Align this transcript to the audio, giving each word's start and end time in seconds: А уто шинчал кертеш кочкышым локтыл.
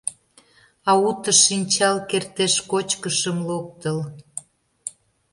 А 0.89 0.91
уто 1.07 1.31
шинчал 1.43 1.97
кертеш 2.09 2.53
кочкышым 2.69 3.37
локтыл. 3.49 3.99